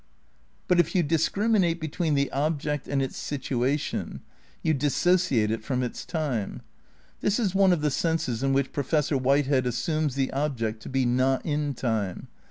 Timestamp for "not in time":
11.05-12.29